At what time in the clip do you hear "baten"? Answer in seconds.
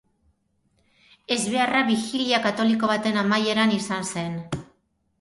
2.95-3.23